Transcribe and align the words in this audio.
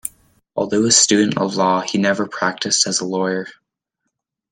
Although 0.55 0.85
a 0.85 0.91
student 0.91 1.37
of 1.37 1.57
law 1.57 1.81
he 1.81 1.99
never 1.99 2.25
practised 2.27 2.87
as 2.87 3.01
a 3.01 3.05
lawyer. 3.05 3.45